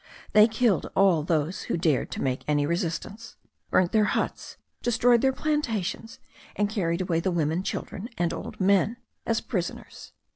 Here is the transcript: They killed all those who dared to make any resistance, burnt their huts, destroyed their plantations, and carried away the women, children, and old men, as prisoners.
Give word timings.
They 0.33 0.47
killed 0.47 0.89
all 0.95 1.21
those 1.21 1.61
who 1.69 1.77
dared 1.77 2.09
to 2.09 2.23
make 2.23 2.43
any 2.47 2.65
resistance, 2.65 3.35
burnt 3.69 3.91
their 3.91 4.05
huts, 4.05 4.57
destroyed 4.81 5.21
their 5.21 5.31
plantations, 5.31 6.17
and 6.55 6.67
carried 6.71 7.01
away 7.01 7.19
the 7.19 7.29
women, 7.29 7.61
children, 7.61 8.09
and 8.17 8.33
old 8.33 8.59
men, 8.59 8.97
as 9.27 9.41
prisoners. 9.41 10.13